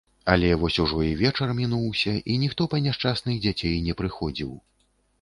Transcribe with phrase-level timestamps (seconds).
[0.35, 4.51] Але вось ужо і вечар мінуўся, і ніхто па няшчасных дзяцей не прыходзіў